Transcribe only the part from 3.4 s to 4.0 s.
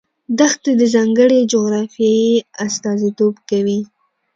کوي.